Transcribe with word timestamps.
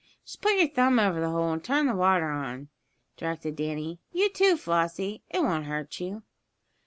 "Just 0.25 0.41
put 0.41 0.53
your 0.57 0.67
thumb 0.67 0.97
over 0.97 1.19
the 1.21 1.29
hole, 1.29 1.53
and 1.53 1.63
turn 1.63 1.85
the 1.85 1.93
water 1.93 2.31
on," 2.31 2.69
directed 3.17 3.55
Danny. 3.55 3.99
"You, 4.11 4.31
too, 4.31 4.57
Flossie. 4.57 5.21
It 5.29 5.43
won't 5.43 5.65
hurt 5.67 5.99
you." 5.99 6.23